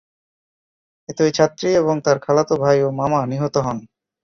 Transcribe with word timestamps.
এতে 1.09 1.21
ওই 1.23 1.31
ছাত্রী 1.31 1.69
এবং 1.81 1.95
তার 2.05 2.17
খালাতো 2.19 2.53
ভাই 2.63 2.77
ও 2.81 2.97
মামা 2.99 3.19
নিহত 3.31 3.55
হন। 3.57 3.77